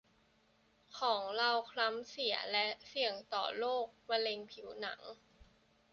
[0.99, 5.21] ของเราคล้ำเสียและเสี่ยงต่อโรคมะเร็งผิวหนังได้